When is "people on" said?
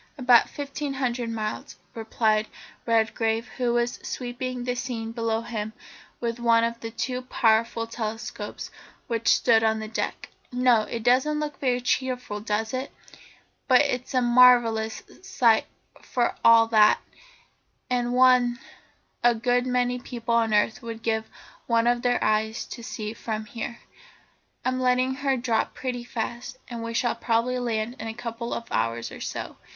19.99-20.51